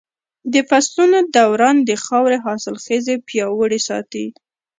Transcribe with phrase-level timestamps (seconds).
[0.53, 4.25] د فصلونو دوران د خاورې حاصلخېزي پياوړې ساتي.